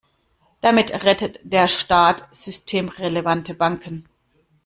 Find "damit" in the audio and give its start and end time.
0.61-1.03